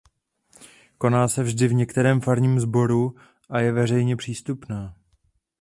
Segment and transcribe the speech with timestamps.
[0.97, 3.15] Koná se vždy v některém farním sboru
[3.49, 4.95] a je veřejně přístupná.